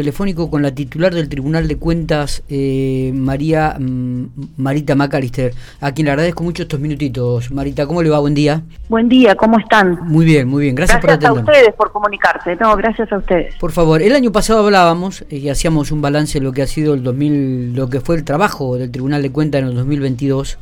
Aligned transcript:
telefónico 0.00 0.50
con 0.50 0.62
la 0.62 0.74
titular 0.74 1.12
del 1.14 1.28
Tribunal 1.28 1.68
de 1.68 1.76
Cuentas, 1.76 2.42
eh, 2.48 3.12
María 3.14 3.76
mm, 3.78 4.24
Marita 4.56 4.94
Macalister, 4.94 5.52
a 5.78 5.92
quien 5.92 6.06
le 6.06 6.12
agradezco 6.12 6.42
mucho 6.42 6.62
estos 6.62 6.80
minutitos. 6.80 7.50
Marita, 7.50 7.86
¿cómo 7.86 8.02
le 8.02 8.08
va? 8.08 8.18
Buen 8.18 8.32
día. 8.32 8.62
Buen 8.88 9.10
día, 9.10 9.34
¿cómo 9.34 9.58
están? 9.58 9.98
Muy 10.04 10.24
bien, 10.24 10.48
muy 10.48 10.62
bien. 10.62 10.74
Gracias, 10.74 11.00
por 11.00 11.10
atendernos. 11.10 11.44
Gracias 11.44 11.54
a 11.54 11.58
ustedes 11.58 11.76
por 11.76 11.92
comunicarse. 11.92 12.56
No, 12.56 12.74
gracias 12.76 13.12
a 13.12 13.18
ustedes. 13.18 13.56
Por 13.56 13.72
favor, 13.72 14.00
el 14.00 14.14
año 14.14 14.32
pasado 14.32 14.64
hablábamos 14.64 15.22
y 15.28 15.50
hacíamos 15.50 15.92
un 15.92 16.00
balance 16.00 16.38
de 16.38 16.44
lo 16.44 16.52
que 16.52 16.62
ha 16.62 16.66
sido 16.66 16.94
el 16.94 17.02
2000, 17.02 17.74
lo 17.74 17.90
que 17.90 18.00
fue 18.00 18.16
el 18.16 18.24
trabajo 18.24 18.76
del 18.76 18.90
Tribunal 18.90 19.20
de 19.20 19.30
Cuentas 19.30 19.60
en 19.60 19.68
el 19.68 19.74
2022 19.74 20.58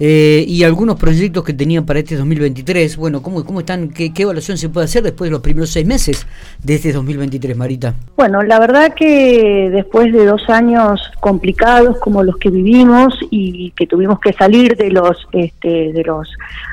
eh, 0.00 0.44
y 0.46 0.62
algunos 0.62 0.96
proyectos 0.96 1.42
que 1.42 1.52
tenían 1.52 1.84
para 1.84 1.98
este 1.98 2.16
2023. 2.16 2.96
Bueno, 2.96 3.20
¿cómo, 3.20 3.44
cómo 3.44 3.60
están? 3.60 3.88
Qué, 3.88 4.12
evaluación 4.16 4.56
se 4.56 4.68
puede 4.68 4.84
hacer 4.84 5.02
después 5.02 5.28
de 5.28 5.32
los 5.32 5.40
primeros 5.40 5.70
seis 5.70 5.86
meses 5.86 6.26
de 6.62 6.74
este 6.76 6.92
2023, 6.92 7.56
Marita? 7.56 7.94
Bueno, 8.16 8.42
la 8.42 8.60
verdad 8.60 8.94
que 8.94 9.70
después 9.72 10.12
de 10.12 10.24
dos 10.24 10.48
años 10.48 11.00
complicados 11.20 11.98
como 11.98 12.22
los 12.22 12.36
que 12.36 12.50
vivimos 12.50 13.18
y 13.30 13.72
que 13.72 13.86
tuvimos 13.86 14.20
que 14.20 14.32
salir 14.32 14.76
de 14.76 14.90
los, 14.90 15.16
este, 15.32 15.92
de 15.92 16.04
los, 16.04 16.28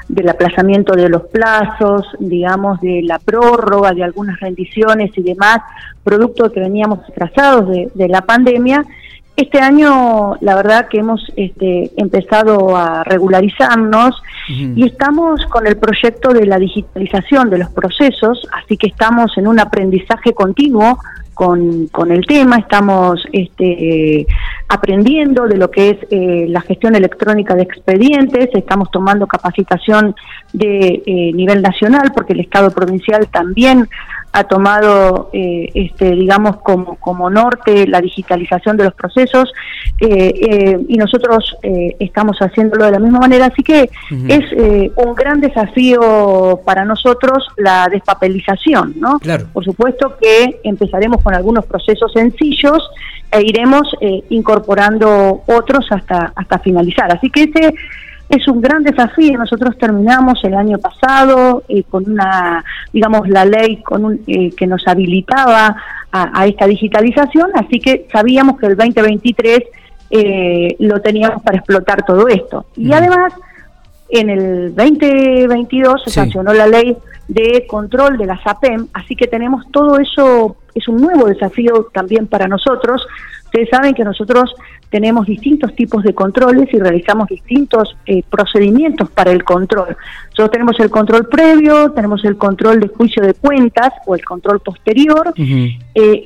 del 0.08 0.30
aplazamiento 0.30 0.94
de 0.94 1.10
los 1.10 1.24
plazos, 1.24 2.06
digamos, 2.20 2.80
de 2.82 3.02
la 3.04 3.18
prórroga 3.18 3.92
de 3.92 4.04
algunas 4.04 4.40
rendiciones 4.40 5.12
y 5.18 5.24
demás, 5.24 5.62
producto 6.04 6.52
que 6.52 6.60
veníamos 6.60 7.00
atrasados 7.10 7.70
de, 7.70 7.90
de 7.96 8.08
la 8.08 8.22
pandemia, 8.22 8.86
este 9.36 9.60
año, 9.60 10.36
la 10.40 10.56
verdad 10.56 10.88
que 10.88 11.00
hemos 11.00 11.22
este, 11.36 11.92
empezado 11.98 12.76
a 12.76 13.04
regularizarnos 13.04 14.22
y 14.48 14.86
estamos 14.86 15.46
con 15.48 15.68
el 15.68 15.76
proyecto 15.78 16.32
de 16.32 16.46
la 16.46 16.58
digitalización 16.58 17.50
de 17.50 17.58
los 17.58 17.70
procesos, 17.70 18.48
así 18.54 18.78
que 18.78 18.88
estamos 18.88 19.38
en 19.38 19.48
un 19.48 19.60
aprendizaje 19.60 20.34
continuo 20.34 21.00
con, 21.34 21.88
con 21.88 22.12
el 22.12 22.26
tema, 22.26 22.58
estamos 22.58 23.28
este, 23.34 24.26
aprendiendo 24.70 25.48
de 25.48 25.58
lo 25.58 25.70
que 25.70 25.90
es 25.90 25.98
eh, 26.10 26.46
la 26.48 26.62
gestión 26.62 26.96
electrónica 26.96 27.56
de 27.56 27.64
expedientes, 27.64 28.50
estamos 28.54 28.90
tomando 28.90 29.28
capacitación 29.28 30.16
de 30.54 31.04
eh, 31.06 31.32
nivel 31.34 31.62
nacional 31.62 32.14
porque 32.16 32.34
el 32.34 32.40
Estado 32.40 32.72
provincial 32.72 33.28
también 33.28 33.90
ha 34.36 34.44
tomado, 34.44 35.30
eh, 35.32 35.70
este, 35.74 36.12
digamos, 36.12 36.58
como, 36.58 36.96
como 36.96 37.30
norte 37.30 37.88
la 37.88 38.02
digitalización 38.02 38.76
de 38.76 38.84
los 38.84 38.94
procesos 38.94 39.50
eh, 40.02 40.34
eh, 40.42 40.80
y 40.90 40.98
nosotros 40.98 41.56
estamos 41.62 42.38
haciéndolo 42.40 42.84
de 42.86 42.92
la 42.92 43.00
misma 43.00 43.20
manera. 43.20 43.46
Así 43.46 43.64
que 43.64 43.90
es 44.28 44.92
un 44.98 45.16
gran 45.16 45.40
desafío 45.40 46.60
para 46.66 46.84
nosotros 46.84 47.48
la 47.56 47.88
despapelización, 47.90 48.96
¿no? 48.98 49.20
Por 49.54 49.64
supuesto 49.64 50.18
que 50.22 50.60
empezaremos 50.66 51.24
con 51.24 51.34
algunos 51.34 51.66
procesos 51.66 52.12
sencillos 52.12 52.90
e 53.32 53.42
iremos 53.42 53.96
incorporando 54.30 55.44
otros 55.48 55.86
hasta, 55.92 56.34
hasta 56.36 56.60
finalizar. 56.60 57.10
Así 57.10 57.30
que 57.30 57.44
ese 57.44 57.74
es 58.30 58.48
un 58.48 58.62
gran 58.62 58.84
desafío. 58.84 59.38
Nosotros 59.38 59.78
terminamos 59.78 60.44
el 60.44 60.56
año 60.56 60.78
pasado 60.78 61.64
eh, 61.68 61.84
con 61.84 62.10
una, 62.10 62.64
digamos, 62.92 63.28
la 63.30 63.46
ley 63.46 63.78
con 63.78 64.06
un, 64.06 64.22
eh, 64.28 64.52
que 64.52 64.68
nos 64.68 64.88
habilitaba 64.88 65.76
a, 66.12 66.48
esta 66.48 66.66
digitalización, 66.66 67.52
así 67.56 67.78
que 67.78 68.08
sabíamos 68.10 68.58
que 68.58 68.68
el 68.68 68.78
2023 68.78 69.60
eh, 70.12 70.76
lo 70.80 71.02
teníamos 71.02 71.44
para 71.44 71.58
explotar 71.58 72.06
todo 72.06 72.30
esto. 72.30 72.68
Y 72.78 72.94
además, 72.94 73.34
en 74.08 74.30
el 74.30 74.76
2022 74.76 76.04
se 76.06 76.12
sancionó 76.12 76.54
la 76.54 76.68
ley 76.68 76.96
de 77.28 77.66
control 77.68 78.18
de 78.18 78.28
la 78.28 78.42
SAPEM, 78.42 78.88
así 78.94 79.18
que 79.18 79.28
tenemos 79.28 79.70
todo 79.72 80.00
eso, 80.00 80.56
es 80.74 80.88
un 80.88 81.02
nuevo 81.02 81.26
desafío 81.26 81.90
también 81.94 82.28
para 82.28 82.48
nosotros. 82.48 83.06
Ustedes 83.56 83.70
saben 83.70 83.94
que 83.94 84.04
nosotros 84.04 84.54
tenemos 84.90 85.28
distintos 85.28 85.74
tipos 85.76 86.04
de 86.04 86.14
controles 86.14 86.68
y 86.74 86.78
realizamos 86.78 87.30
distintos 87.30 87.96
eh, 88.06 88.22
procedimientos 88.30 89.10
para 89.10 89.32
el 89.32 89.46
control. 89.46 89.96
Nosotros 90.26 90.52
tenemos 90.52 90.78
el 90.82 90.90
control 90.90 91.30
previo, 91.30 91.90
tenemos 91.92 92.26
el 92.26 92.36
control 92.36 92.82
de 92.82 92.90
juicio 92.90 93.24
de 93.24 93.34
cuentas 93.34 93.94
o 94.06 94.14
el 94.14 94.26
control 94.26 94.60
posterior 94.60 95.34
eh, 95.38 95.74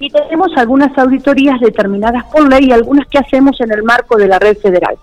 y 0.01 0.09
tenemos 0.09 0.57
algunas 0.57 0.97
auditorías 0.97 1.59
determinadas 1.59 2.23
por 2.33 2.49
ley 2.49 2.69
y 2.69 2.71
algunas 2.71 3.05
que 3.07 3.19
hacemos 3.19 3.61
en 3.61 3.73
el 3.73 3.83
marco 3.83 4.17
de 4.17 4.27
la 4.27 4.39
red 4.39 4.57
federal. 4.57 4.95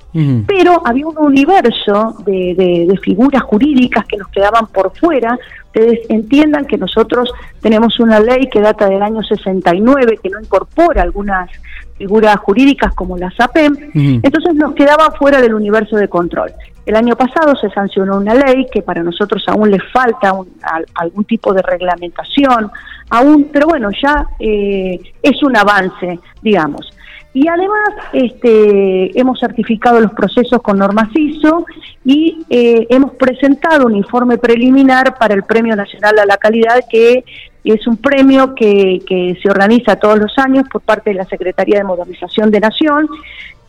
Pero 0.48 0.82
había 0.84 1.06
un 1.06 1.18
universo 1.18 2.16
de, 2.26 2.86
de 2.88 2.96
figuras 2.98 3.42
jurídicas 3.42 4.04
que 4.06 4.16
nos 4.16 4.26
quedaban 4.28 4.66
por 4.66 4.90
fuera 4.98 5.38
ustedes 5.76 6.00
entiendan 6.08 6.64
que 6.64 6.78
nosotros 6.78 7.30
tenemos 7.60 8.00
una 8.00 8.18
ley 8.18 8.48
que 8.50 8.60
data 8.60 8.88
del 8.88 9.02
año 9.02 9.22
69 9.22 10.18
que 10.22 10.30
no 10.30 10.40
incorpora 10.40 11.02
algunas 11.02 11.50
figuras 11.96 12.36
jurídicas 12.36 12.94
como 12.94 13.16
la 13.16 13.30
SAPEM, 13.30 13.90
entonces 14.22 14.54
nos 14.54 14.74
quedaba 14.74 15.10
fuera 15.12 15.40
del 15.40 15.54
universo 15.54 15.96
de 15.96 16.08
control. 16.08 16.52
El 16.84 16.94
año 16.94 17.16
pasado 17.16 17.56
se 17.56 17.68
sancionó 17.70 18.18
una 18.18 18.34
ley 18.34 18.66
que 18.72 18.82
para 18.82 19.02
nosotros 19.02 19.44
aún 19.48 19.70
le 19.70 19.80
falta 19.92 20.32
algún 20.94 21.24
tipo 21.24 21.52
de 21.52 21.62
reglamentación, 21.62 22.70
aún, 23.10 23.48
pero 23.52 23.66
bueno, 23.66 23.90
ya 23.90 24.26
eh, 24.38 25.00
es 25.22 25.42
un 25.42 25.56
avance, 25.56 26.20
digamos. 26.42 26.92
Y 27.34 27.48
además 27.48 27.90
este, 28.14 29.20
hemos 29.20 29.38
certificado 29.38 30.00
los 30.00 30.12
procesos 30.12 30.62
con 30.62 30.78
normas 30.78 31.08
ISO 31.14 31.66
y 32.02 32.38
eh, 32.48 32.86
hemos 32.88 33.12
presentado 33.16 33.86
un 33.86 33.96
informe 33.96 34.38
preliminar 34.38 35.18
para 35.18 35.34
el 35.34 35.42
Premio 35.42 35.76
Nacional 35.76 36.18
a 36.18 36.24
la 36.24 36.38
Calidad, 36.38 36.80
que 36.88 37.24
es 37.72 37.86
un 37.86 37.96
premio 37.96 38.54
que, 38.54 39.00
que 39.06 39.38
se 39.42 39.50
organiza 39.50 39.96
todos 39.96 40.18
los 40.18 40.36
años 40.38 40.64
por 40.70 40.80
parte 40.82 41.10
de 41.10 41.16
la 41.16 41.24
Secretaría 41.24 41.78
de 41.78 41.84
Modernización 41.84 42.50
de 42.50 42.60
Nación. 42.60 43.08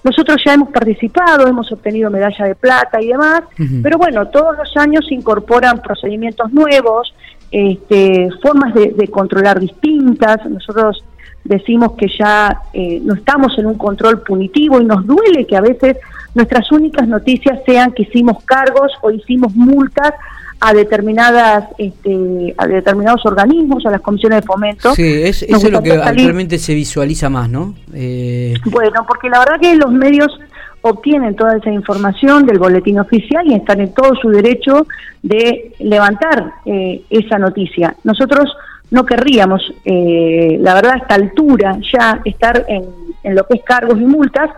Nosotros 0.04 0.38
ya 0.46 0.54
hemos 0.54 0.70
participado, 0.70 1.48
hemos 1.48 1.72
obtenido 1.72 2.10
medalla 2.10 2.46
de 2.46 2.56
plata 2.56 3.02
y 3.02 3.08
demás, 3.08 3.42
pero 3.84 3.98
bueno, 3.98 4.28
todos 4.28 4.56
los 4.58 4.78
años 4.78 5.06
se 5.08 5.16
incorporan 5.16 5.82
procedimientos 5.82 6.54
nuevos, 6.54 7.14
este, 7.52 8.30
formas 8.42 8.74
de, 8.74 8.94
de 8.96 9.08
controlar 9.08 9.60
distintas. 9.60 10.46
Nosotros 10.46 11.04
decimos 11.44 11.94
que 11.94 12.08
ya 12.08 12.62
eh, 12.74 13.02
no 13.04 13.16
estamos 13.16 13.58
en 13.58 13.66
un 13.66 13.78
control 13.78 14.22
punitivo 14.22 14.80
y 14.80 14.86
nos 14.86 15.06
duele 15.06 15.46
que 15.46 15.58
a 15.58 15.62
veces 15.62 15.98
nuestras 16.36 16.72
únicas 16.72 17.08
noticias 17.08 17.60
sean 17.66 17.92
que 17.94 18.04
hicimos 18.04 18.44
cargos 18.44 18.92
o 19.02 19.12
hicimos 19.12 19.56
multas 19.56 20.14
a 20.60 20.74
determinadas 20.74 21.70
este, 21.78 22.56
a 22.58 22.68
determinados 22.68 23.26
organismos, 23.26 23.86
a 23.86 23.92
las 23.92 24.02
comisiones 24.02 24.42
de 24.42 24.48
fomento. 24.48 24.94
Sí, 24.96 25.22
es, 25.24 25.44
eso 25.44 25.68
es 25.68 25.72
lo 25.72 25.84
que 25.84 25.94
actualmente 25.94 26.58
se 26.58 26.74
visualiza 26.74 27.30
más, 27.30 27.50
¿no? 27.50 27.76
Eh... 27.94 28.56
Bueno, 28.66 29.06
porque 29.08 29.30
la 29.30 29.40
verdad 29.40 29.60
que 29.60 29.76
los 29.76 29.92
medios 29.92 30.40
obtienen 30.82 31.36
toda 31.36 31.58
esa 31.58 31.72
información 31.72 32.46
del 32.46 32.60
boletín 32.60 33.00
oficial 33.00 33.46
y 33.48 33.54
están 33.54 33.82
en 33.82 33.94
todo 33.94 34.16
su 34.16 34.30
derecho 34.30 34.88
de 35.22 35.74
levantar 35.80 36.54
eh, 36.66 37.04
esa 37.10 37.38
noticia. 37.38 37.96
Nosotros 38.04 38.56
no 38.90 39.06
querríamos, 39.06 39.62
eh, 39.86 40.58
la 40.62 40.74
verdad, 40.76 40.94
a 40.94 40.98
esta 40.98 41.16
altura 41.16 41.78
ya 41.92 42.22
estar 42.24 42.66
en, 42.68 42.86
en, 43.24 43.36
lo 43.36 43.46
que 43.46 43.56
es 43.56 43.64
cargos 43.64 44.00
y 44.00 44.06
multas, 44.06 44.50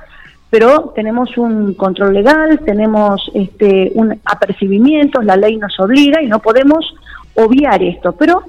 pero 0.49 0.91
tenemos 0.95 1.37
un 1.37 1.73
control 1.75 2.13
legal, 2.13 2.59
tenemos 2.65 3.29
este, 3.33 3.91
un 3.93 4.19
apercibimiento, 4.25 5.21
la 5.21 5.37
ley 5.37 5.57
nos 5.57 5.79
obliga 5.79 6.21
y 6.21 6.27
no 6.27 6.39
podemos 6.39 6.95
obviar 7.35 7.83
esto. 7.83 8.13
Pero 8.13 8.43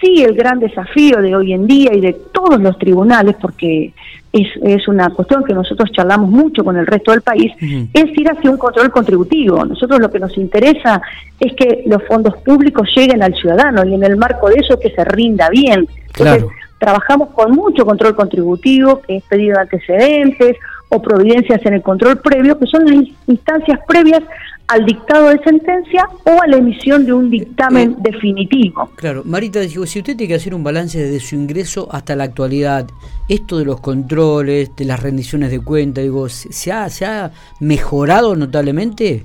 sí 0.00 0.22
el 0.22 0.34
gran 0.34 0.58
desafío 0.58 1.20
de 1.22 1.34
hoy 1.34 1.52
en 1.54 1.66
día 1.66 1.94
y 1.94 2.00
de 2.00 2.12
todos 2.12 2.60
los 2.60 2.78
tribunales, 2.78 3.36
porque 3.40 3.94
es, 4.32 4.48
es 4.62 4.86
una 4.86 5.08
cuestión 5.10 5.42
que 5.42 5.54
nosotros 5.54 5.90
charlamos 5.92 6.30
mucho 6.30 6.62
con 6.62 6.76
el 6.76 6.86
resto 6.86 7.12
del 7.12 7.22
país, 7.22 7.52
es 7.60 8.18
ir 8.18 8.30
hacia 8.30 8.50
un 8.50 8.58
control 8.58 8.90
contributivo. 8.90 9.64
Nosotros 9.64 9.98
lo 9.98 10.10
que 10.10 10.20
nos 10.20 10.36
interesa 10.36 11.00
es 11.38 11.54
que 11.54 11.84
los 11.86 12.02
fondos 12.04 12.36
públicos 12.42 12.86
lleguen 12.94 13.22
al 13.22 13.34
ciudadano 13.34 13.84
y 13.86 13.94
en 13.94 14.04
el 14.04 14.18
marco 14.18 14.50
de 14.50 14.56
eso 14.56 14.78
que 14.78 14.90
se 14.90 15.04
rinda 15.04 15.48
bien. 15.48 15.88
Entonces, 16.08 16.44
trabajamos 16.78 17.30
con 17.30 17.52
mucho 17.52 17.86
control 17.86 18.14
contributivo, 18.14 19.00
que 19.00 19.16
es 19.16 19.24
pedido 19.24 19.54
de 19.54 19.62
antecedentes 19.62 20.56
o 20.90 21.00
providencias 21.00 21.64
en 21.64 21.74
el 21.74 21.82
control 21.82 22.18
previo, 22.18 22.58
que 22.58 22.66
son 22.66 22.84
las 22.84 23.06
instancias 23.26 23.80
previas 23.88 24.22
al 24.68 24.84
dictado 24.86 25.30
de 25.30 25.38
sentencia 25.42 26.08
o 26.24 26.42
a 26.42 26.46
la 26.46 26.56
emisión 26.56 27.04
de 27.04 27.12
un 27.12 27.28
dictamen 27.28 27.90
eh, 27.90 27.96
definitivo. 27.98 28.88
Claro, 28.94 29.22
Marita, 29.24 29.60
digo, 29.60 29.84
si 29.86 29.98
usted 29.98 30.16
tiene 30.16 30.28
que 30.28 30.34
hacer 30.36 30.54
un 30.54 30.62
balance 30.62 30.98
desde 30.98 31.18
su 31.18 31.34
ingreso 31.34 31.88
hasta 31.90 32.14
la 32.14 32.24
actualidad, 32.24 32.86
esto 33.28 33.58
de 33.58 33.64
los 33.64 33.80
controles, 33.80 34.76
de 34.76 34.84
las 34.84 35.02
rendiciones 35.02 35.50
de 35.50 35.60
cuenta, 35.60 36.00
digo, 36.00 36.28
¿se 36.28 36.72
ha, 36.72 36.88
se 36.88 37.04
ha 37.04 37.32
mejorado 37.58 38.36
notablemente? 38.36 39.24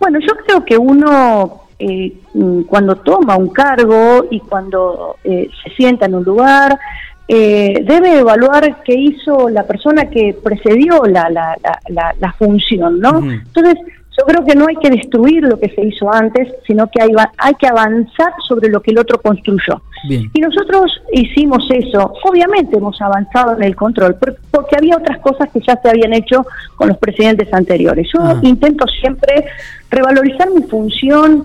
Bueno, 0.00 0.18
yo 0.20 0.34
creo 0.44 0.64
que 0.64 0.76
uno 0.76 1.60
eh, 1.78 2.12
cuando 2.66 2.96
toma 2.96 3.36
un 3.36 3.48
cargo 3.48 4.26
y 4.30 4.40
cuando 4.40 5.16
eh, 5.24 5.48
se 5.62 5.70
sienta 5.70 6.06
en 6.06 6.14
un 6.14 6.24
lugar, 6.24 6.78
debe 7.84 8.18
evaluar 8.18 8.82
qué 8.84 8.94
hizo 8.94 9.48
la 9.48 9.64
persona 9.64 10.10
que 10.10 10.36
precedió 10.42 11.04
la, 11.04 11.30
la, 11.30 11.56
la, 11.88 12.14
la 12.18 12.32
función, 12.32 13.00
¿no? 13.00 13.18
Entonces, 13.18 13.76
Yo 14.18 14.26
creo 14.26 14.44
que 14.44 14.54
no 14.54 14.66
hay 14.66 14.76
que 14.76 14.90
destruir 14.90 15.44
lo 15.44 15.58
que 15.58 15.70
se 15.70 15.82
hizo 15.82 16.12
antes, 16.12 16.52
sino 16.66 16.88
que 16.88 17.00
hay, 17.00 17.10
hay 17.38 17.54
que 17.54 17.66
avanzar 17.66 18.32
sobre 18.46 18.68
lo 18.68 18.82
que 18.82 18.90
el 18.90 18.98
otro 18.98 19.20
construyó. 19.20 19.80
Y 20.08 20.40
nosotros 20.40 21.00
hicimos 21.12 21.66
eso. 21.70 22.12
Obviamente 22.24 22.76
hemos 22.76 23.00
avanzado 23.00 23.56
en 23.56 23.62
el 23.62 23.76
control, 23.76 24.16
porque 24.50 24.76
había 24.76 24.96
otras 24.96 25.18
cosas 25.20 25.48
que 25.50 25.60
ya 25.60 25.78
se 25.80 25.88
habían 25.88 26.12
hecho 26.12 26.44
con 26.76 26.88
los 26.88 26.98
presidentes 26.98 27.52
anteriores. 27.54 28.08
Yo 28.12 28.20
intento 28.42 28.86
siempre 29.00 29.46
revalorizar 29.90 30.50
mi 30.50 30.62
función, 30.64 31.44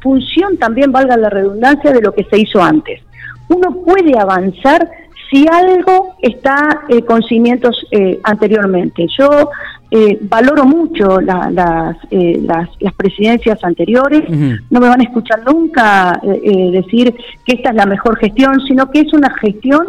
función 0.00 0.56
también 0.58 0.92
valga 0.92 1.16
la 1.16 1.30
redundancia 1.30 1.90
de 1.92 2.00
lo 2.00 2.12
que 2.12 2.24
se 2.24 2.38
hizo 2.38 2.62
antes. 2.62 3.00
Uno 3.48 3.72
puede 3.84 4.16
avanzar 4.18 4.88
si 5.34 5.44
algo 5.50 6.14
está 6.22 6.82
eh, 6.88 7.02
con 7.02 7.20
cimientos 7.24 7.84
eh, 7.90 8.20
anteriormente. 8.22 9.04
Yo 9.18 9.50
eh, 9.90 10.16
valoro 10.22 10.64
mucho 10.64 11.20
las, 11.20 11.52
las, 11.52 12.94
presidencias 12.96 13.62
anteriores, 13.64 14.22
no 14.70 14.80
me 14.80 14.88
van 14.88 15.00
a 15.00 15.04
escuchar 15.04 15.42
nunca 15.44 16.20
decir 16.22 17.14
que 17.44 17.56
esta 17.56 17.70
es 17.70 17.74
la 17.74 17.86
mejor 17.86 18.16
gestión, 18.18 18.60
sino 18.66 18.90
que 18.90 19.00
es 19.00 19.12
una 19.12 19.30
gestión 19.40 19.84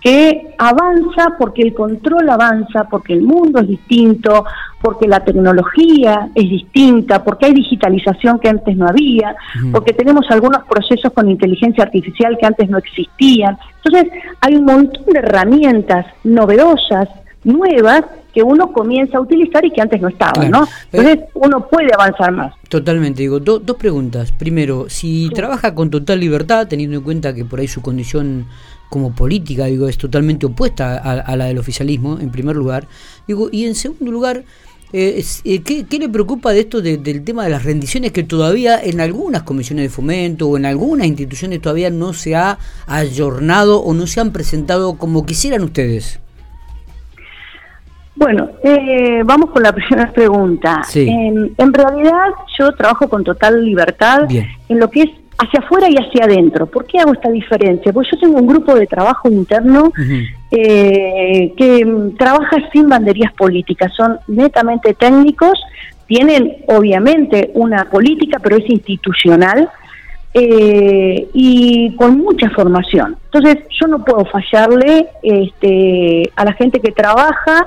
que 0.00 0.54
avanza 0.58 1.36
porque 1.38 1.62
el 1.62 1.74
control 1.74 2.28
avanza, 2.30 2.84
porque 2.84 3.12
el 3.12 3.22
mundo 3.22 3.60
es 3.60 3.68
distinto, 3.68 4.44
porque 4.86 5.08
la 5.08 5.18
tecnología 5.18 6.28
es 6.32 6.48
distinta, 6.48 7.24
porque 7.24 7.46
hay 7.46 7.54
digitalización 7.54 8.38
que 8.38 8.48
antes 8.48 8.76
no 8.76 8.86
había, 8.86 9.34
porque 9.72 9.92
tenemos 9.92 10.26
algunos 10.30 10.62
procesos 10.62 11.12
con 11.12 11.28
inteligencia 11.28 11.82
artificial 11.82 12.38
que 12.38 12.46
antes 12.46 12.70
no 12.70 12.78
existían. 12.78 13.58
Entonces, 13.82 14.12
hay 14.40 14.54
un 14.54 14.64
montón 14.64 15.04
de 15.06 15.18
herramientas 15.18 16.06
novedosas, 16.22 17.08
nuevas, 17.42 18.04
que 18.32 18.44
uno 18.44 18.70
comienza 18.72 19.18
a 19.18 19.22
utilizar 19.22 19.64
y 19.64 19.72
que 19.72 19.82
antes 19.82 20.00
no 20.00 20.06
estaban, 20.06 20.52
¿no? 20.52 20.68
Entonces, 20.92 21.24
uno 21.34 21.66
puede 21.66 21.88
avanzar 21.92 22.30
más. 22.30 22.54
Totalmente, 22.68 23.22
digo, 23.22 23.40
dos 23.40 23.76
preguntas. 23.76 24.30
Primero, 24.30 24.88
si 24.88 25.30
trabaja 25.30 25.74
con 25.74 25.90
total 25.90 26.20
libertad, 26.20 26.68
teniendo 26.68 26.98
en 26.98 27.02
cuenta 27.02 27.34
que 27.34 27.44
por 27.44 27.58
ahí 27.58 27.66
su 27.66 27.82
condición 27.82 28.46
como 28.88 29.14
política, 29.14 29.64
digo, 29.64 29.88
es 29.88 29.98
totalmente 29.98 30.46
opuesta 30.46 30.96
a, 30.96 31.36
la 31.36 31.46
del 31.46 31.58
oficialismo, 31.58 32.18
en 32.20 32.30
primer 32.30 32.56
lugar. 32.56 32.86
Digo, 33.26 33.48
y 33.50 33.66
en 33.66 33.74
segundo 33.74 34.12
lugar, 34.12 34.44
eh, 34.92 35.22
eh, 35.44 35.62
¿qué, 35.62 35.98
le 35.98 36.08
preocupa 36.08 36.52
de 36.52 36.60
esto 36.60 36.80
del 36.80 37.24
tema 37.24 37.44
de 37.44 37.50
las 37.50 37.64
rendiciones 37.64 38.12
que 38.12 38.22
todavía 38.22 38.80
en 38.80 39.00
algunas 39.00 39.42
comisiones 39.42 39.84
de 39.84 39.88
fomento 39.88 40.48
o 40.48 40.56
en 40.56 40.64
algunas 40.64 41.06
instituciones 41.06 41.60
todavía 41.60 41.90
no 41.90 42.12
se 42.12 42.36
ha 42.36 42.58
ayornado 42.86 43.80
o 43.80 43.94
no 43.94 44.06
se 44.06 44.20
han 44.20 44.32
presentado 44.32 44.96
como 44.96 45.26
quisieran 45.26 45.64
ustedes? 45.64 46.20
Bueno, 48.14 48.50
eh, 48.62 49.22
vamos 49.24 49.50
con 49.50 49.62
la 49.62 49.72
primera 49.74 50.12
pregunta. 50.12 50.82
En, 50.94 51.52
en, 51.58 51.74
realidad 51.74 52.30
yo 52.58 52.72
trabajo 52.72 53.08
con 53.08 53.24
total 53.24 53.64
libertad 53.64 54.28
en 54.30 54.78
lo 54.78 54.90
que 54.90 55.02
es 55.02 55.10
hacia 55.38 55.60
afuera 55.60 55.88
y 55.90 55.96
hacia 55.96 56.24
adentro. 56.24 56.66
¿Por 56.66 56.86
qué 56.86 56.98
hago 56.98 57.12
esta 57.12 57.30
diferencia? 57.30 57.92
Porque 57.92 58.10
yo 58.12 58.18
tengo 58.18 58.38
un 58.38 58.46
grupo 58.46 58.74
de 58.74 58.86
trabajo 58.86 59.28
interno 59.28 59.92
eh, 60.50 61.52
que 61.56 62.12
trabaja 62.18 62.56
sin 62.72 62.88
banderías 62.88 63.32
políticas, 63.32 63.92
son 63.94 64.18
netamente 64.28 64.94
técnicos, 64.94 65.60
tienen 66.06 66.58
obviamente 66.68 67.50
una 67.54 67.84
política, 67.86 68.38
pero 68.42 68.56
es 68.56 68.68
institucional. 68.68 69.68
Eh, 70.38 71.28
y 71.32 71.96
con 71.96 72.18
mucha 72.18 72.50
formación. 72.50 73.16
Entonces, 73.32 73.64
yo 73.70 73.86
no 73.86 74.04
puedo 74.04 74.26
fallarle 74.26 75.06
este, 75.22 76.30
a 76.36 76.44
la 76.44 76.52
gente 76.52 76.78
que 76.78 76.92
trabaja 76.92 77.66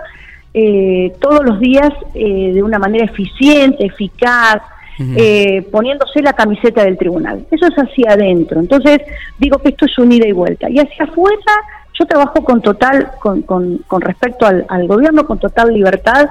eh, 0.53 1.11
todos 1.19 1.43
los 1.43 1.59
días 1.59 1.89
de 2.13 2.61
una 2.61 2.77
manera 2.77 3.05
eficiente, 3.05 3.87
eficaz, 3.87 4.61
eh, 4.99 5.65
poniéndose 5.71 6.21
la 6.21 6.33
camiseta 6.33 6.83
del 6.83 6.97
tribunal. 6.97 7.45
Eso 7.51 7.67
es 7.67 7.75
hacia 7.75 8.13
adentro. 8.13 8.59
Entonces, 8.59 8.99
digo 9.37 9.57
que 9.59 9.69
esto 9.69 9.85
es 9.85 9.97
un 9.97 10.11
ida 10.11 10.27
y 10.27 10.33
vuelta. 10.33 10.69
Y 10.69 10.79
hacia 10.79 11.05
afuera, 11.05 11.53
yo 11.97 12.05
trabajo 12.05 12.43
con 12.43 12.61
total, 12.61 13.11
con, 13.19 13.41
con, 13.41 14.01
respecto 14.01 14.45
al, 14.45 14.87
gobierno, 14.87 15.25
con 15.25 15.39
total 15.39 15.73
libertad. 15.73 16.29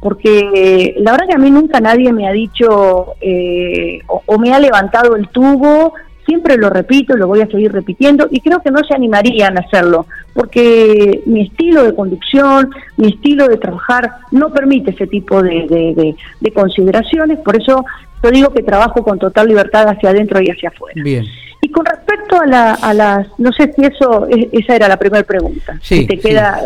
Porque 0.00 0.94
la 0.98 1.12
verdad 1.12 1.26
que 1.28 1.34
a 1.34 1.38
mí 1.38 1.50
nunca 1.50 1.80
nadie 1.80 2.12
me 2.12 2.28
ha 2.28 2.32
dicho 2.32 3.14
eh, 3.20 4.00
o, 4.06 4.38
me 4.38 4.52
ha 4.52 4.60
levantado 4.60 5.16
el 5.16 5.28
tubo 5.28 5.92
siempre 6.24 6.58
lo 6.58 6.68
repito, 6.68 7.16
lo 7.16 7.26
voy 7.26 7.40
a 7.40 7.46
seguir 7.46 7.72
repitiendo 7.72 8.28
y 8.30 8.40
creo 8.40 8.60
que 8.60 8.70
no 8.70 8.80
se 8.86 8.94
animarían 8.94 9.56
a 9.56 9.62
hacerlo, 9.62 10.04
porque 10.34 11.22
mi 11.24 11.46
estilo 11.46 11.84
de 11.84 11.94
conducción, 11.94 12.70
mi 12.98 13.08
estilo 13.08 13.48
de 13.48 13.56
trabajar 13.56 14.10
no 14.30 14.50
permite 14.50 14.90
ese 14.90 15.06
tipo 15.06 15.42
de, 15.42 16.14
de 16.38 16.52
consideraciones, 16.52 17.38
por 17.38 17.56
eso 17.56 17.82
yo 18.22 18.30
digo 18.30 18.52
que 18.52 18.62
trabajo 18.62 19.02
con 19.02 19.18
total 19.18 19.48
libertad 19.48 19.88
hacia 19.88 20.10
adentro 20.10 20.40
y 20.40 20.50
hacia 20.50 20.70
afuera. 20.70 21.02
Bien. 21.02 21.24
Y 21.60 21.70
con 21.70 21.84
respecto 21.84 22.40
a, 22.40 22.46
la, 22.46 22.74
a 22.74 22.94
las, 22.94 23.26
no 23.36 23.52
sé 23.52 23.72
si 23.74 23.84
eso, 23.84 24.28
esa 24.52 24.76
era 24.76 24.86
la 24.86 24.96
primera 24.96 25.24
pregunta. 25.24 25.76
Sí, 25.82 26.06
te 26.06 26.16
queda, 26.16 26.62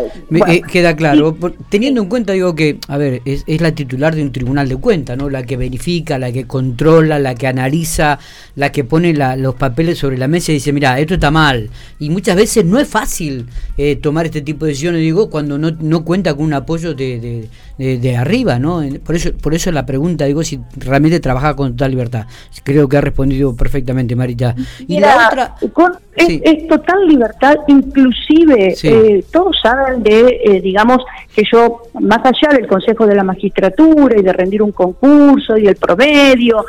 eh, 0.47 0.61
queda 0.71 0.95
claro. 0.95 1.35
Teniendo 1.69 2.03
en 2.03 2.09
cuenta, 2.09 2.33
digo 2.33 2.53
que, 2.53 2.77
a 2.87 2.97
ver, 2.97 3.23
es, 3.25 3.43
es, 3.47 3.59
la 3.59 3.71
titular 3.71 4.13
de 4.13 4.21
un 4.21 4.31
tribunal 4.31 4.69
de 4.69 4.75
cuentas, 4.75 5.17
¿no? 5.17 5.31
La 5.31 5.43
que 5.43 5.57
verifica, 5.57 6.19
la 6.19 6.31
que 6.31 6.45
controla, 6.45 7.17
la 7.17 7.33
que 7.33 7.47
analiza, 7.47 8.19
la 8.55 8.71
que 8.71 8.83
pone 8.83 9.15
los 9.35 9.55
papeles 9.55 9.97
sobre 9.97 10.19
la 10.19 10.27
mesa 10.27 10.51
y 10.51 10.55
dice, 10.55 10.71
mira, 10.71 10.99
esto 10.99 11.15
está 11.15 11.31
mal. 11.31 11.71
Y 11.97 12.11
muchas 12.11 12.35
veces 12.35 12.63
no 12.63 12.79
es 12.79 12.87
fácil 12.87 13.47
eh, 13.77 13.95
tomar 13.95 14.27
este 14.27 14.41
tipo 14.41 14.65
de 14.65 14.73
decisiones, 14.73 15.01
digo, 15.01 15.31
cuando 15.31 15.57
no, 15.57 15.71
no 15.71 16.05
cuenta 16.05 16.35
con 16.35 16.45
un 16.45 16.53
apoyo 16.53 16.93
de, 16.93 17.19
de, 17.19 17.49
de, 17.77 18.17
arriba, 18.17 18.59
¿no? 18.59 18.81
Por 19.03 19.15
eso, 19.15 19.31
por 19.41 19.53
eso 19.53 19.71
la 19.71 19.85
pregunta, 19.85 20.25
digo, 20.25 20.43
si 20.43 20.59
realmente 20.77 21.19
trabaja 21.19 21.55
con 21.55 21.71
total 21.71 21.91
libertad. 21.91 22.25
Creo 22.63 22.87
que 22.87 22.97
ha 22.97 23.01
respondido 23.01 23.55
perfectamente, 23.55 24.15
Marita. 24.15 24.55
Y 24.87 24.99
la 24.99 25.27
otra... 25.27 25.55
es, 26.15 26.67
total 26.67 27.07
libertad, 27.07 27.55
inclusive 27.67 28.75
eh, 28.83 29.23
todos 29.31 29.57
saben 29.61 30.03
de, 30.03 30.41
eh, 30.43 30.61
digamos, 30.61 30.99
que 31.35 31.43
yo, 31.51 31.81
más 31.99 32.19
allá 32.23 32.53
del 32.53 32.67
Consejo 32.67 33.07
de 33.07 33.15
la 33.15 33.23
Magistratura 33.23 34.19
y 34.19 34.21
de 34.21 34.33
rendir 34.33 34.61
un 34.61 34.71
concurso 34.71 35.57
y 35.57 35.67
el 35.67 35.75
promedio, 35.75 36.65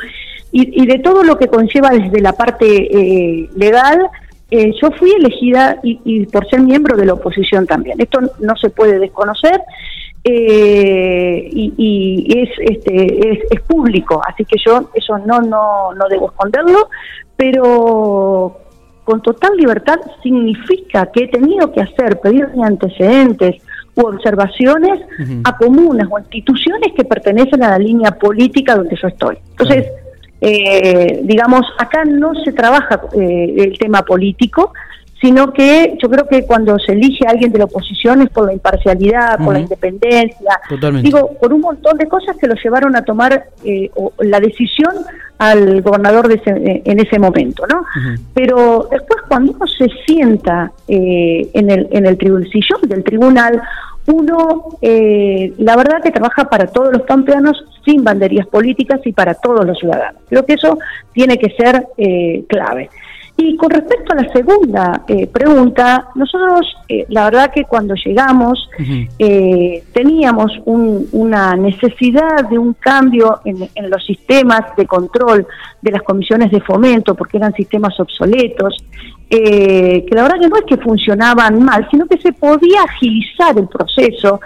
y, 0.51 0.85
de 0.85 0.99
todo 0.99 1.21
lo 1.21 1.37
que 1.37 1.47
conlleva 1.47 1.89
desde 1.89 2.21
la 2.21 2.31
parte 2.31 2.65
eh, 2.65 3.49
legal, 3.57 3.99
yo 4.49 4.89
fui 4.97 5.11
elegida 5.11 5.79
y, 5.83 5.99
y, 6.05 6.25
por 6.27 6.49
ser 6.49 6.61
miembro 6.61 6.95
de 6.95 7.05
la 7.05 7.13
oposición 7.13 7.67
también. 7.67 7.99
Esto 7.99 8.19
no 8.39 8.55
se 8.55 8.69
puede 8.69 8.99
desconocer 8.99 9.59
eh, 10.27 11.49
y, 11.53 12.27
es, 12.35 12.49
este, 12.57 13.45
es, 13.51 13.61
público, 13.61 14.19
así 14.27 14.43
que 14.43 14.57
yo 14.65 14.89
eso 14.95 15.19
no, 15.19 15.39
no, 15.41 15.93
no 15.93 16.07
debo 16.09 16.31
esconderlo, 16.31 16.89
pero 17.35 18.57
con 19.03 19.21
total 19.21 19.55
libertad 19.55 19.97
significa 20.23 21.11
que 21.11 21.25
he 21.25 21.27
tenido 21.27 21.71
que 21.71 21.81
hacer, 21.81 22.19
pedir 22.19 22.47
antecedentes 22.63 23.61
u 23.95 24.01
observaciones 24.07 24.99
a 25.43 25.57
comunas 25.57 26.07
o 26.09 26.17
instituciones 26.17 26.93
que 26.95 27.05
pertenecen 27.05 27.63
a 27.63 27.69
la 27.69 27.77
línea 27.77 28.11
política 28.11 28.75
donde 28.75 28.97
yo 28.99 29.07
estoy. 29.07 29.37
Entonces, 29.51 29.87
eh, 30.41 31.21
digamos, 31.23 31.61
acá 31.77 32.03
no 32.03 32.33
se 32.43 32.51
trabaja 32.51 33.01
eh, 33.13 33.55
el 33.57 33.77
tema 33.77 34.01
político, 34.01 34.73
sino 35.25 35.51
que 35.51 35.97
yo 35.99 36.07
creo 36.07 36.27
que 36.27 36.45
cuando 36.45 36.77
se 36.77 36.91
elige 36.91 37.25
a 37.25 37.31
alguien 37.31 37.51
de 37.51 37.57
la 37.57 37.65
oposición 37.65 38.21
es 38.21 38.29
por 38.29 38.45
la 38.45 38.53
imparcialidad, 38.53 39.39
por 39.39 39.53
la 39.53 39.59
independencia, 39.59 40.61
digo, 41.01 41.31
por 41.41 41.51
un 41.51 41.61
montón 41.61 41.97
de 41.97 42.07
cosas 42.07 42.37
que 42.37 42.45
lo 42.45 42.53
llevaron 42.53 42.95
a 42.95 43.03
tomar 43.03 43.45
eh, 43.63 43.89
la 44.19 44.39
decisión 44.39 44.93
al 45.39 45.81
gobernador 45.81 46.27
de 46.27 46.35
eh, 46.35 46.83
en 46.85 46.99
ese 46.99 47.17
momento, 47.17 47.65
¿no? 47.65 47.85
Pero 48.35 48.87
después 48.91 49.23
cuando 49.27 49.53
uno 49.53 49.65
se 49.65 49.87
sienta 50.05 50.71
eh, 50.87 51.49
en 51.53 51.71
el 51.71 51.87
en 51.89 52.05
el 52.05 52.19
sillón 52.51 52.81
del 52.83 53.03
tribunal, 53.03 53.59
uno, 54.05 54.77
la 54.83 55.75
verdad 55.75 56.03
que 56.03 56.11
trabaja 56.11 56.47
para 56.47 56.67
todos 56.67 56.93
los 56.93 57.01
pampeanos 57.01 57.65
sin 57.83 58.03
banderías 58.03 58.45
políticas 58.45 59.01
y 59.05 59.11
para 59.11 59.33
todos 59.33 59.65
los 59.65 59.79
ciudadanos. 59.79 60.21
Creo 60.29 60.45
que 60.45 60.53
eso 60.53 60.77
tiene 61.13 61.39
que 61.39 61.49
ser 61.49 61.87
clave. 62.47 62.91
Y 63.37 63.57
con 63.57 63.69
respecto 63.69 64.13
a 64.13 64.23
la 64.23 64.31
segunda 64.31 65.03
eh, 65.09 65.27
pregunta, 65.27 66.07
nosotros 66.15 66.73
eh, 66.87 67.05
la 67.09 67.25
verdad 67.25 67.51
que 67.53 67.65
cuando 67.65 67.93
llegamos 67.95 68.69
eh, 69.19 69.83
teníamos 69.93 70.53
una 70.65 71.55
necesidad 71.55 72.47
de 72.49 72.57
un 72.57 72.73
cambio 72.75 73.41
en, 73.43 73.89
los 73.89 74.05
sistemas 74.05 74.75
de 74.77 74.85
control 74.85 75.45
de 75.81 75.91
las 75.91 76.01
comisiones 76.03 76.49
de 76.49 76.61
fomento, 76.61 77.13
porque 77.13 77.35
eran 77.37 77.53
sistemas 77.53 77.99
obsoletos, 77.99 78.83
que 79.29 80.07
la 80.11 80.21
verdad 80.23 80.39
que 80.39 80.47
no 80.47 80.55
es 80.55 80.63
que 80.63 80.77
funcionaban 80.77 81.61
mal, 81.61 81.85
sino 81.91 82.05
que 82.05 82.17
se 82.17 82.31
podía 82.31 82.83
agilizar 82.83 83.57
el 83.57 83.67
proceso, 83.67 84.39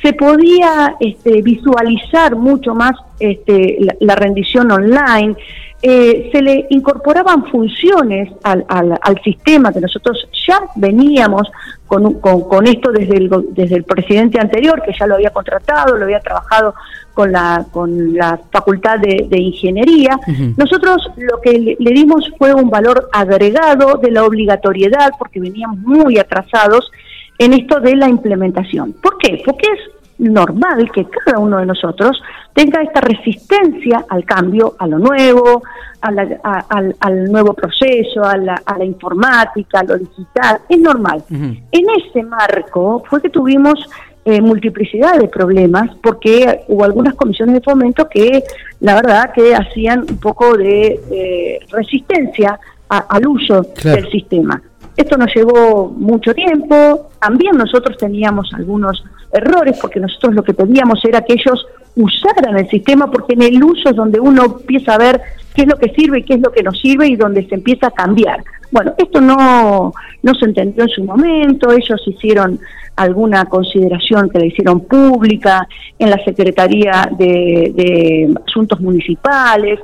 se 0.00 0.14
podía 0.14 0.96
este, 0.98 1.42
visualizar 1.42 2.34
mucho 2.36 2.74
más 2.74 2.92
este, 3.18 3.78
la 4.00 4.14
rendición 4.14 4.70
online, 4.70 5.36
eh, 5.82 6.28
se 6.30 6.42
le 6.42 6.66
incorporaban 6.68 7.46
funciones 7.46 8.30
al, 8.42 8.66
al, 8.68 9.22
sistema 9.22 9.72
que 9.72 9.80
nosotros 9.80 10.28
ya 10.46 10.60
veníamos 10.76 11.50
con, 11.86 12.20
con, 12.20 12.66
esto 12.66 12.92
desde 12.92 13.16
el, 13.16 13.30
desde 13.50 13.76
el 13.76 13.84
presidente 13.84 14.38
anterior, 14.38 14.82
que 14.82 14.92
ya 14.98 15.06
lo 15.06 15.14
había 15.14 15.30
contratado, 15.30 15.96
lo 15.96 16.04
había 16.04 16.20
trabajado 16.20 16.74
con 17.14 17.32
la, 17.32 17.64
con 17.70 18.14
la 18.14 18.38
Facultad 18.52 18.98
de, 18.98 19.38
Ingeniería. 19.38 20.18
Nosotros 20.58 21.10
lo 21.16 21.40
que 21.40 21.58
le, 21.58 21.76
le 21.78 21.90
dimos 21.92 22.30
fue 22.36 22.52
un 22.52 22.68
valor 22.68 23.08
agregado 23.12 23.98
de 24.02 24.10
la 24.10 24.24
obligatoriedad, 24.24 25.12
porque 25.18 25.40
veníamos 25.40 25.78
muy 25.78 26.18
atrasados 26.18 26.90
en 27.38 27.54
esto 27.54 27.80
de 27.80 27.96
la 27.96 28.08
implementación. 28.08 28.92
¿Por 28.92 29.16
qué? 29.16 29.42
Porque 29.44 29.66
es 29.66 29.99
normal 30.20 30.90
que 30.92 31.06
cada 31.06 31.38
uno 31.38 31.58
de 31.58 31.66
nosotros 31.66 32.22
tenga 32.52 32.82
esta 32.82 33.00
resistencia 33.00 34.04
al 34.08 34.24
cambio, 34.24 34.76
a 34.78 34.86
lo 34.86 34.98
nuevo, 34.98 35.62
al, 36.00 37.30
nuevo 37.30 37.54
proceso, 37.54 38.22
a 38.24 38.36
la, 38.36 38.84
informática, 38.84 39.80
a 39.80 39.84
lo 39.84 39.98
digital. 39.98 40.60
Es 40.68 40.78
normal. 40.78 41.24
En 41.30 41.86
ese 41.98 42.22
marco 42.22 43.02
fue 43.08 43.22
que 43.22 43.30
tuvimos 43.30 43.78
eh, 44.24 44.40
multiplicidad 44.42 45.18
de 45.18 45.28
problemas 45.28 45.90
porque 46.02 46.60
hubo 46.68 46.84
algunas 46.84 47.14
comisiones 47.14 47.54
de 47.54 47.60
fomento 47.62 48.06
que 48.08 48.44
la 48.80 48.94
verdad 48.96 49.32
que 49.32 49.54
hacían 49.54 50.00
un 50.08 50.18
poco 50.18 50.56
de 50.56 51.60
resistencia 51.70 52.58
al 52.88 53.26
uso 53.26 53.62
del 53.82 54.10
sistema. 54.10 54.60
Esto 55.00 55.16
nos 55.16 55.34
llevó 55.34 55.88
mucho 55.88 56.34
tiempo, 56.34 57.08
también 57.18 57.56
nosotros 57.56 57.96
teníamos 57.96 58.52
algunos 58.52 59.02
errores 59.32 59.78
porque 59.80 59.98
nosotros 59.98 60.34
lo 60.34 60.42
que 60.42 60.52
pedíamos 60.52 61.02
era 61.06 61.22
que 61.22 61.32
ellos 61.32 61.66
usaran 61.96 62.58
el 62.58 62.68
sistema 62.68 63.10
porque 63.10 63.32
en 63.32 63.40
el 63.40 63.64
uso 63.64 63.88
es 63.88 63.96
donde 63.96 64.20
uno 64.20 64.44
empieza 64.44 64.94
a 64.94 64.98
ver 64.98 65.22
qué 65.54 65.62
es 65.62 65.68
lo 65.68 65.78
que 65.78 65.94
sirve 65.94 66.18
y 66.18 66.22
qué 66.24 66.34
es 66.34 66.40
lo 66.40 66.52
que 66.52 66.62
no 66.62 66.72
sirve 66.72 67.08
y 67.08 67.16
donde 67.16 67.48
se 67.48 67.54
empieza 67.54 67.86
a 67.86 67.92
cambiar. 67.92 68.44
Bueno, 68.70 68.92
esto 68.98 69.22
no, 69.22 69.94
no 70.22 70.34
se 70.34 70.44
entendió 70.44 70.82
en 70.82 70.90
su 70.90 71.02
momento, 71.02 71.72
ellos 71.72 72.02
hicieron 72.06 72.60
alguna 72.96 73.46
consideración 73.46 74.28
que 74.28 74.38
la 74.38 74.46
hicieron 74.46 74.80
pública 74.80 75.66
en 75.98 76.10
la 76.10 76.22
Secretaría 76.26 77.10
de, 77.16 78.34
Asuntos 78.46 78.82
Municipales. 78.82 79.80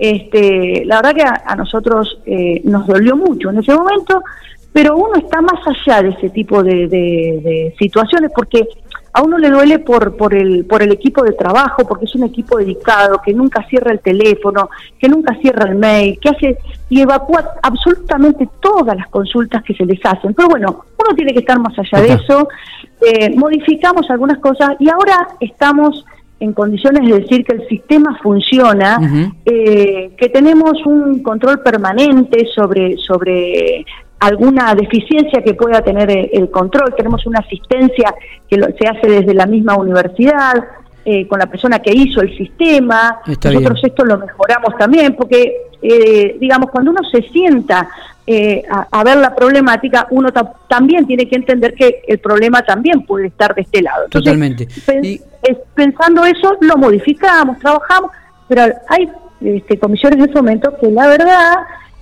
Este, 0.00 0.82
la 0.86 1.02
verdad 1.02 1.14
que 1.14 1.22
a, 1.22 1.54
nosotros 1.56 2.20
eh, 2.24 2.62
nos 2.64 2.86
dolió 2.86 3.16
mucho 3.16 3.50
en 3.50 3.58
ese 3.58 3.74
momento, 3.74 4.22
pero 4.72 4.96
uno 4.96 5.16
está 5.16 5.42
más 5.42 5.60
allá 5.66 6.02
de 6.02 6.08
ese 6.08 6.30
tipo 6.30 6.62
de, 6.62 7.74
situaciones 7.78 8.30
porque 8.34 8.66
a 9.12 9.20
uno 9.20 9.36
le 9.36 9.50
duele 9.50 9.80
por, 9.80 10.16
por, 10.16 10.32
el, 10.34 10.64
por 10.64 10.82
el 10.82 10.92
equipo 10.92 11.22
de 11.22 11.32
trabajo, 11.32 11.86
porque 11.86 12.06
es 12.06 12.14
un 12.14 12.24
equipo 12.24 12.56
dedicado, 12.56 13.20
que 13.22 13.34
nunca 13.34 13.62
cierra 13.68 13.92
el 13.92 14.00
teléfono, 14.00 14.70
que 14.98 15.06
nunca 15.06 15.34
cierra 15.34 15.68
el 15.68 15.76
mail, 15.76 16.18
que 16.18 16.30
hace 16.30 16.56
y 16.88 17.02
evacúa 17.02 17.44
absolutamente 17.62 18.48
todas 18.62 18.96
las 18.96 19.08
consultas 19.08 19.62
que 19.62 19.74
se 19.74 19.84
les 19.84 20.00
hacen. 20.02 20.32
Pero 20.32 20.48
bueno, 20.48 20.84
uno 20.98 21.14
tiene 21.14 21.34
que 21.34 21.40
estar 21.40 21.58
más 21.58 21.78
allá 21.78 22.02
de 22.02 22.14
eso. 22.14 22.48
Eh, 23.02 23.36
modificamos 23.36 24.08
algunas 24.08 24.38
cosas 24.38 24.76
y 24.78 24.88
ahora 24.88 25.28
estamos 25.40 26.06
en 26.40 26.54
condiciones 26.54 27.06
de 27.06 27.20
decir 27.20 27.44
que 27.44 27.54
el 27.56 27.68
sistema 27.68 28.18
funciona, 28.22 28.98
eh, 29.44 30.10
que 30.16 30.28
tenemos 30.30 30.72
un 30.86 31.22
control 31.22 31.60
permanente 31.60 32.46
sobre, 32.54 32.96
sobre 32.96 33.84
alguna 34.20 34.74
deficiencia 34.74 35.42
que 35.42 35.54
pueda 35.54 35.82
tener 35.82 36.10
el, 36.10 36.50
control. 36.50 36.94
Tenemos 36.96 37.26
una 37.26 37.40
asistencia 37.40 38.14
que 38.48 38.56
se 38.56 38.88
hace 38.88 39.06
desde 39.06 39.34
la 39.34 39.46
misma 39.46 39.76
universidad, 39.76 40.54
eh, 41.04 41.26
con 41.26 41.38
la 41.38 41.46
persona 41.46 41.78
que 41.78 41.92
hizo 41.92 42.22
el 42.22 42.36
sistema. 42.36 43.20
Nosotros 43.26 43.80
esto 43.82 44.04
lo 44.04 44.18
mejoramos 44.18 44.76
también, 44.78 45.14
porque, 45.16 45.56
eh, 45.82 46.36
digamos, 46.40 46.70
cuando 46.70 46.90
uno 46.90 47.00
se 47.10 47.22
sienta 47.30 47.88
eh, 48.26 48.62
a, 48.68 49.02
ver 49.02 49.16
la 49.16 49.34
problemática, 49.34 50.06
uno 50.10 50.30
también 50.68 51.06
tiene 51.06 51.28
que 51.28 51.36
entender 51.36 51.74
que 51.74 52.02
el 52.06 52.18
problema 52.18 52.62
también 52.62 53.02
puede 53.02 53.26
estar 53.26 53.54
de 53.54 53.62
este 53.62 53.82
lado. 53.82 54.08
Totalmente. 54.08 54.68
Pensando 55.74 56.24
eso, 56.24 56.56
lo 56.60 56.76
modificamos, 56.76 57.58
trabajamos, 57.58 58.10
pero 58.48 58.62
hay 58.88 59.10
este, 59.40 59.78
comisiones 59.78 60.18
en 60.18 60.24
ese 60.24 60.34
momento 60.34 60.76
que 60.78 60.90
la 60.90 61.06
verdad 61.06 61.54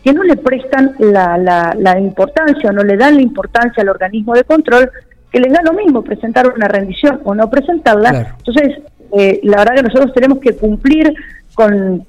que 0.02 0.12
no 0.12 0.22
le 0.22 0.36
prestan 0.36 0.94
la, 0.98 1.36
la, 1.76 1.98
importancia 1.98 2.70
o 2.70 2.72
no 2.72 2.82
le 2.82 2.96
dan 2.96 3.16
la 3.16 3.22
importancia 3.22 3.82
al 3.82 3.88
organismo 3.88 4.34
de 4.34 4.44
control, 4.44 4.90
que 5.30 5.40
les 5.40 5.52
da 5.52 5.60
lo 5.62 5.72
mismo 5.72 6.02
presentar 6.02 6.52
una 6.54 6.68
rendición 6.68 7.20
o 7.24 7.34
no 7.34 7.50
presentarla. 7.50 8.36
Entonces, 8.38 8.78
eh, 9.18 9.40
la 9.42 9.58
verdad 9.58 9.74
que 9.76 9.82
nosotros 9.82 10.12
tenemos 10.14 10.38
que 10.38 10.56
cumplir 10.56 11.12
con, 11.54 12.04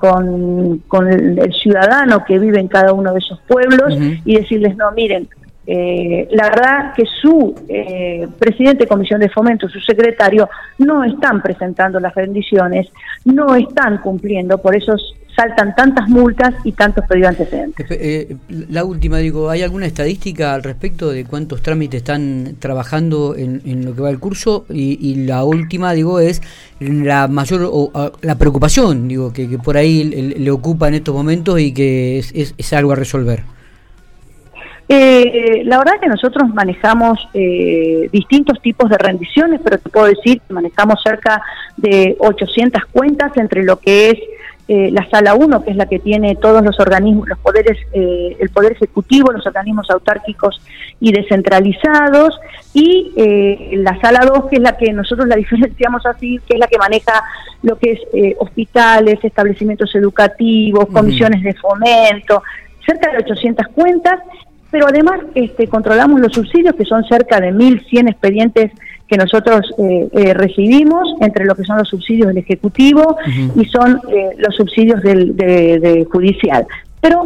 con, 0.87 1.07
el, 1.07 1.53
ciudadano 1.53 2.23
que 2.23 2.37
vive 2.37 2.59
en 2.59 2.67
cada 2.67 2.93
uno 2.93 3.11
de 3.13 3.19
esos 3.19 3.39
pueblos 3.47 3.97
y 4.23 4.35
decirles, 4.37 4.77
no, 4.77 4.91
miren, 4.91 5.27
eh, 5.71 6.27
la 6.31 6.49
verdad 6.49 6.93
que 6.95 7.03
su 7.21 7.53
eh, 7.67 8.27
presidente 8.39 8.85
de 8.85 8.87
comisión 8.87 9.19
de 9.19 9.29
fomento, 9.29 9.69
su 9.69 9.79
secretario, 9.79 10.49
no 10.79 11.03
están 11.03 11.43
presentando 11.43 11.99
las 11.99 12.15
rendiciones, 12.15 12.87
no 13.25 13.53
están 13.53 13.99
cumpliendo, 13.99 14.57
por 14.57 14.75
eso 14.75 14.95
saltan 15.35 15.75
tantas 15.75 16.09
multas 16.09 16.55
y 16.63 16.71
tantos 16.71 17.05
pedidos 17.05 17.29
antecedentes. 17.29 17.85
Eh, 17.91 18.35
la 18.49 18.83
última, 18.83 19.19
digo, 19.19 19.51
¿hay 19.51 19.61
alguna 19.61 19.85
estadística 19.85 20.55
al 20.55 20.63
respecto 20.63 21.11
de 21.11 21.23
cuántos 21.25 21.61
trámites 21.61 21.99
están 21.99 22.55
trabajando 22.57 23.35
en, 23.37 23.85
lo 23.85 23.93
que 23.93 24.01
va 24.01 24.09
el 24.09 24.17
curso? 24.17 24.65
Y, 24.71 25.27
la 25.27 25.43
última, 25.43 25.93
digo, 25.93 26.19
es 26.19 26.41
la 26.79 27.27
mayor, 27.27 27.69
o, 27.71 27.91
la 28.23 28.39
preocupación, 28.39 29.07
digo, 29.07 29.31
que, 29.31 29.47
por 29.63 29.77
ahí 29.77 30.03
le, 30.03 30.49
ocupa 30.49 30.87
en 30.87 30.95
estos 30.95 31.13
momentos 31.13 31.59
y 31.59 31.75
que 31.75 32.17
es, 32.17 32.73
algo 32.73 32.91
a 32.91 32.95
resolver. 32.95 33.43
Eh, 34.91 35.61
la 35.65 35.77
verdad 35.77 35.99
que 36.01 36.07
nosotros 36.07 36.49
manejamos 36.49 37.29
eh, 37.35 38.09
distintos 38.11 38.59
tipos 38.61 38.89
de 38.89 38.97
rendiciones, 38.97 39.61
pero 39.63 39.77
te 39.77 39.89
puedo 39.89 40.07
decir 40.07 40.41
que 40.41 40.53
manejamos 40.53 41.01
cerca 41.03 41.43
de 41.77 42.15
800 42.19 42.85
cuentas 42.91 43.31
entre 43.37 43.63
lo 43.63 43.79
que 43.79 44.09
es 44.09 44.19
eh, 44.71 44.91
la 44.91 45.09
sala 45.09 45.33
1, 45.33 45.63
que 45.63 45.71
es 45.71 45.77
la 45.77 45.87
que 45.87 45.97
tiene 45.97 46.35
todos 46.35 46.63
los 46.63 46.79
organismos, 46.79 47.27
los 47.27 47.39
poderes, 47.39 47.75
eh, 47.91 48.37
el 48.39 48.49
poder 48.49 48.73
ejecutivo, 48.73 49.31
los 49.31 49.47
organismos 49.47 49.89
autárquicos 49.89 50.61
y 50.99 51.11
descentralizados, 51.11 52.39
y 52.71 53.11
eh, 53.15 53.71
la 53.77 53.99
sala 53.99 54.19
2, 54.31 54.45
que 54.45 54.57
es 54.57 54.61
la 54.61 54.77
que 54.77 54.93
nosotros 54.93 55.27
la 55.27 55.35
diferenciamos 55.37 56.05
así, 56.05 56.39
que 56.47 56.53
es 56.53 56.59
la 56.59 56.67
que 56.67 56.77
maneja 56.77 57.23
lo 57.63 57.79
que 57.79 57.93
es 57.93 58.35
hospitales, 58.37 59.17
establecimientos 59.23 59.95
educativos, 59.95 60.85
comisiones 60.93 61.41
de 61.41 61.55
fomento, 61.55 62.43
cerca 62.85 63.11
de 63.11 63.17
800 63.23 63.69
cuentas, 63.69 64.19
pero 64.71 64.87
además 64.87 65.21
este, 65.35 65.67
controlamos 65.67 66.19
los 66.19 66.33
subsidios, 66.33 66.75
que 66.75 66.85
son 66.85 67.03
cerca 67.05 67.39
de 67.39 67.51
1.100 67.51 68.09
expedientes 68.09 68.71
que 69.07 69.17
nosotros 69.17 69.73
eh, 69.79 70.07
eh, 70.11 70.33
recibimos 70.35 71.15
entre 71.19 71.45
lo 71.45 71.55
que 71.55 71.63
son 71.63 71.79
los 71.79 71.89
subsidios 71.89 72.27
del 72.27 72.37
Ejecutivo 72.37 73.17
y 73.55 73.65
son 73.65 73.99
eh, 74.09 74.29
los 74.37 74.55
subsidios 74.55 75.01
del 75.01 75.35
de, 75.35 76.07
judicial. 76.11 76.67
Pero 77.01 77.23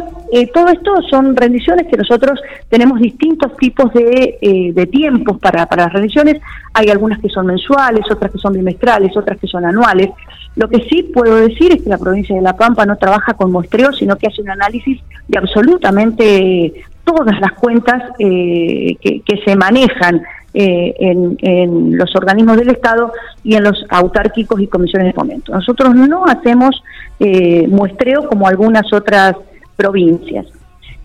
todo 0.54 0.68
esto 0.68 1.02
son 1.10 1.34
rendiciones 1.34 1.88
que 1.88 1.96
nosotros 1.96 2.40
tenemos 2.68 3.00
distintos 3.00 3.56
tipos 3.56 3.92
de, 3.92 4.72
de 4.72 4.86
tiempos 4.86 5.40
para, 5.40 5.66
para 5.66 5.86
las 5.86 5.92
rendiciones. 5.92 6.40
Hay 6.72 6.90
algunas 6.90 7.18
que 7.18 7.28
son 7.28 7.46
mensuales, 7.46 8.04
otras 8.08 8.30
que 8.30 8.38
son 8.38 8.52
bimestrales, 8.52 9.16
otras 9.16 9.36
que 9.36 9.48
son 9.48 9.64
anuales. 9.64 10.10
Lo 10.54 10.68
que 10.68 10.84
sí 10.88 11.10
puedo 11.12 11.34
decir 11.36 11.72
es 11.72 11.82
que 11.82 11.88
la 11.88 11.98
provincia 11.98 12.36
de 12.36 12.42
La 12.42 12.56
Pampa 12.56 12.86
no 12.86 12.96
trabaja 12.96 13.34
con 13.34 13.50
muestreo, 13.50 13.92
sino 13.92 14.14
que 14.14 14.28
hace 14.28 14.42
un 14.42 14.50
análisis 14.50 15.02
de 15.26 15.38
absolutamente 15.38 16.84
todas 17.04 17.38
las 17.40 17.52
cuentas 17.52 18.02
que, 18.18 18.96
que 19.00 19.36
se 19.44 19.56
manejan 19.56 20.22
eh, 20.56 20.94
en, 21.00 21.98
los 21.98 22.14
organismos 22.14 22.56
del 22.56 22.70
Estado 22.70 23.12
y 23.42 23.56
en 23.56 23.64
los 23.64 23.84
autárquicos 23.88 24.60
y 24.60 24.68
comisiones 24.68 25.08
de 25.08 25.12
fomento. 25.12 25.52
Nosotros 25.52 25.94
no 25.96 26.24
hacemos 26.26 26.82
eh, 27.18 27.66
muestreo 27.68 28.28
como 28.28 28.46
algunas 28.46 28.92
otras 28.92 29.34
provincias. 29.76 30.46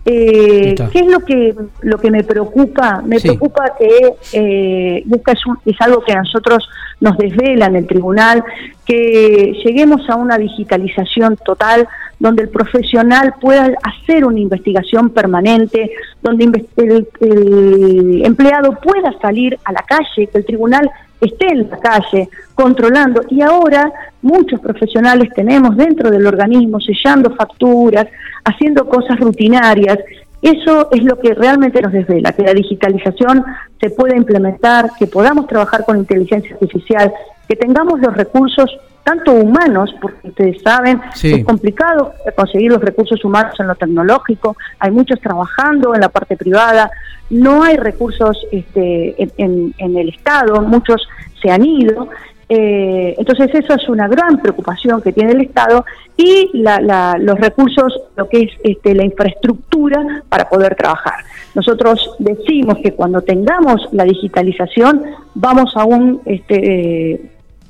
Eh, 0.04 0.74
¿Qué 0.92 1.00
es 1.00 1.06
lo 1.06 1.20
que 1.20 1.54
lo 1.82 1.98
que 1.98 2.10
me 2.10 2.24
preocupa? 2.24 3.02
Me 3.04 3.20
preocupa 3.20 3.74
que 3.78 4.14
eh, 4.32 5.04
es, 5.04 5.38
es 5.66 5.80
algo 5.80 6.02
que 6.02 6.12
a 6.12 6.20
nosotros 6.20 6.68
nos 7.00 7.18
desvela 7.18 7.66
en 7.66 7.76
el 7.76 7.86
tribunal, 7.86 8.42
que 8.86 9.52
lleguemos 9.64 10.08
a 10.08 10.14
una 10.14 10.38
digitalización 10.38 11.36
total 11.44 11.86
donde 12.20 12.42
el 12.42 12.50
profesional 12.50 13.34
pueda 13.40 13.72
hacer 13.82 14.24
una 14.26 14.38
investigación 14.38 15.08
permanente, 15.10 15.90
donde 16.22 16.44
el, 16.76 18.22
empleado 18.24 18.78
pueda 18.80 19.18
salir 19.20 19.58
a 19.64 19.72
la 19.72 19.82
calle, 19.82 20.26
que 20.26 20.38
el 20.38 20.44
tribunal 20.44 20.88
esté 21.20 21.48
en 21.48 21.68
la 21.70 21.78
calle 21.78 22.28
controlando. 22.54 23.22
Y 23.30 23.40
ahora 23.40 23.90
muchos 24.20 24.60
profesionales 24.60 25.30
tenemos 25.34 25.76
dentro 25.76 26.10
del 26.10 26.26
organismo 26.26 26.78
sellando 26.78 27.34
facturas, 27.34 28.06
haciendo 28.44 28.86
cosas 28.86 29.18
rutinarias 29.18 29.98
Eso 30.42 30.88
es 30.90 31.02
lo 31.04 31.18
que 31.18 31.34
realmente 31.34 31.82
nos 31.82 31.92
desvela, 31.92 32.32
que 32.32 32.42
la 32.42 32.54
digitalización 32.54 33.44
se 33.78 33.90
pueda 33.90 34.16
implementar, 34.16 34.90
que 34.98 35.06
podamos 35.06 35.46
trabajar 35.46 35.84
con 35.84 35.98
inteligencia 35.98 36.54
artificial, 36.54 37.12
que 37.48 37.56
tengamos 37.56 38.00
los 38.00 38.14
recursos 38.16 38.70
tanto 39.02 39.32
humanos, 39.32 39.94
porque 40.00 40.28
ustedes 40.28 40.62
saben, 40.62 41.00
es 41.22 41.44
complicado 41.44 42.12
conseguir 42.36 42.70
los 42.70 42.80
recursos 42.80 43.24
humanos 43.24 43.58
en 43.58 43.66
lo 43.66 43.74
tecnológico, 43.74 44.56
hay 44.78 44.90
muchos 44.90 45.20
trabajando 45.20 45.94
en 45.94 46.02
la 46.02 46.08
parte 46.08 46.36
privada, 46.36 46.90
no 47.30 47.62
hay 47.62 47.76
recursos 47.76 48.36
este, 48.52 49.16
en, 49.38 49.74
el 49.78 50.08
Estado, 50.10 50.60
muchos 50.62 51.08
se 51.42 51.50
han 51.50 51.64
ido, 51.64 52.08
eh, 52.52 53.14
entonces 53.16 53.48
eso 53.54 53.74
es 53.74 53.88
una 53.88 54.08
gran 54.08 54.42
preocupación 54.42 55.00
que 55.00 55.12
tiene 55.12 55.30
el 55.30 55.42
Estado 55.42 55.84
y 56.16 56.50
los 56.52 57.38
recursos, 57.38 57.96
lo 58.16 58.28
que 58.28 58.42
es 58.42 58.50
este, 58.64 58.92
la 58.92 59.04
infraestructura 59.04 60.24
para 60.28 60.48
poder 60.48 60.74
trabajar. 60.74 61.24
Nosotros 61.54 62.16
decimos 62.18 62.78
que 62.82 62.92
cuando 62.92 63.22
tengamos 63.22 63.88
la 63.92 64.02
digitalización 64.02 65.00
vamos 65.34 65.76
a 65.76 65.84
un 65.84 66.22
este, 66.24 67.20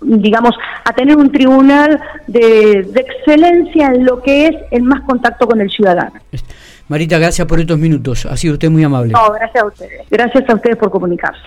digamos, 0.00 0.54
a 0.82 0.92
tener 0.94 1.14
un 1.14 1.30
tribunal 1.30 2.00
de, 2.26 2.80
excelencia 2.80 3.88
en 3.88 4.06
lo 4.06 4.22
que 4.22 4.46
es 4.46 4.56
el 4.70 4.82
más 4.82 5.02
contacto 5.02 5.46
con 5.46 5.60
el 5.60 5.70
ciudadano. 5.70 6.12
Marita, 6.88 7.18
gracias 7.18 7.46
por 7.46 7.60
estos 7.60 7.78
minutos. 7.78 8.24
Ha 8.24 8.36
sido 8.38 8.54
usted 8.54 8.70
muy 8.70 8.82
amable. 8.82 9.12
No, 9.12 9.30
gracias 9.30 9.62
a 9.62 9.66
ustedes. 9.66 10.08
Gracias 10.10 10.48
a 10.48 10.54
ustedes 10.54 10.76
por 10.76 10.90
comunicarse. 10.90 11.40